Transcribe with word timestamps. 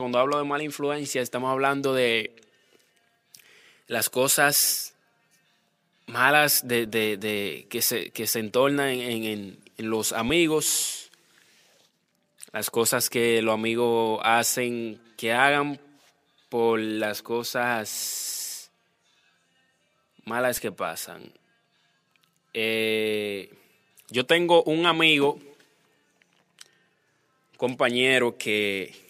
Cuando 0.00 0.18
hablo 0.18 0.38
de 0.38 0.44
mala 0.44 0.64
influencia, 0.64 1.20
estamos 1.20 1.52
hablando 1.52 1.92
de 1.92 2.34
las 3.86 4.08
cosas 4.08 4.94
malas 6.06 6.66
de, 6.66 6.86
de, 6.86 7.66
que, 7.68 7.82
se, 7.82 8.10
que 8.10 8.26
se 8.26 8.38
entornan 8.38 8.88
en, 8.88 9.24
en, 9.24 9.58
en, 9.76 9.90
los 9.90 10.14
amigos, 10.14 11.10
las 12.50 12.70
cosas 12.70 13.10
que 13.10 13.42
los 13.42 13.52
amigos 13.52 14.22
hacen, 14.24 14.98
que 15.18 15.34
hagan 15.34 15.78
por 16.48 16.80
las 16.80 17.20
cosas 17.20 18.70
malas 20.24 20.60
que 20.60 20.72
pasan. 20.72 21.30
Eh, 22.54 23.52
yo 24.08 24.24
tengo 24.24 24.62
un 24.62 24.86
amigo, 24.86 25.38
compañero 27.58 28.38
que 28.38 29.09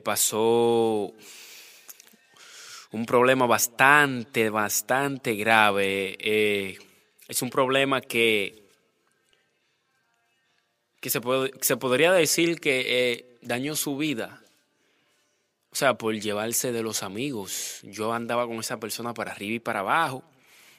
Pasó 0.00 1.12
un 2.92 3.06
problema 3.06 3.46
bastante, 3.46 4.50
bastante 4.50 5.34
grave. 5.34 6.16
Eh, 6.20 6.78
es 7.26 7.42
un 7.42 7.50
problema 7.50 8.00
que, 8.00 8.68
que 11.00 11.10
se, 11.10 11.20
puede, 11.20 11.50
se 11.60 11.76
podría 11.76 12.12
decir 12.12 12.60
que 12.60 12.84
eh, 12.86 13.38
dañó 13.42 13.74
su 13.74 13.96
vida. 13.96 14.40
O 15.72 15.76
sea, 15.76 15.94
por 15.98 16.14
llevarse 16.14 16.70
de 16.70 16.84
los 16.84 17.02
amigos. 17.02 17.80
Yo 17.82 18.12
andaba 18.12 18.46
con 18.46 18.60
esa 18.60 18.78
persona 18.78 19.12
para 19.12 19.32
arriba 19.32 19.56
y 19.56 19.60
para 19.60 19.80
abajo. 19.80 20.22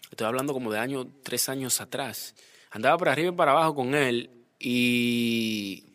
Estoy 0.10 0.28
hablando 0.28 0.54
como 0.54 0.72
de 0.72 1.06
tres 1.22 1.50
años 1.50 1.82
atrás. 1.82 2.34
Andaba 2.72 2.98
para 2.98 3.12
arriba 3.12 3.34
y 3.34 3.36
para 3.36 3.52
abajo 3.52 3.76
con 3.76 3.94
él 3.94 4.30
y 4.58 5.95